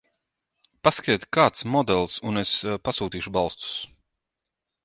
Pasakiet 0.87 1.27
kāds 1.37 1.61
modelis 1.75 2.17
un 2.31 2.43
es 2.45 2.57
pasūtīšu 2.89 3.35
balstus. 3.39 3.73